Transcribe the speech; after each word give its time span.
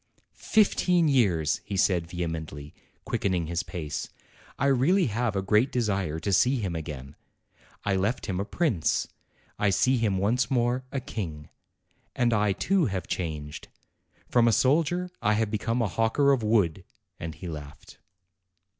"Fifteen 0.33 1.07
years!" 1.07 1.61
he 1.63 1.77
said 1.77 2.07
vehemently, 2.07 2.73
quickening 3.05 3.45
his 3.45 3.61
pace. 3.61 4.09
"I 4.57 4.65
really 4.65 5.05
have 5.05 5.35
a 5.35 5.43
great 5.43 5.71
desire 5.71 6.17
to 6.21 6.33
see 6.33 6.55
him 6.55 6.75
again. 6.75 7.15
I 7.85 7.95
left 7.95 8.25
him 8.25 8.39
a 8.39 8.43
prince; 8.45 9.07
I 9.59 9.69
see 9.69 9.97
him 9.97 10.17
once 10.17 10.49
more, 10.49 10.83
a 10.91 10.99
king. 10.99 11.49
And 12.15 12.33
I, 12.33 12.51
too, 12.51 12.87
have 12.87 13.05
changed. 13.05 13.67
From 14.27 14.47
a 14.47 14.51
soldier 14.53 15.11
I 15.21 15.33
have 15.33 15.51
become 15.51 15.83
a 15.83 15.87
hawker 15.87 16.31
of 16.31 16.41
wood." 16.41 16.83
And 17.19 17.35
he 17.35 17.47
laughed. 17.47 17.99